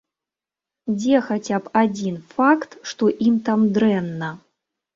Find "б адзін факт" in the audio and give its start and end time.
1.67-2.71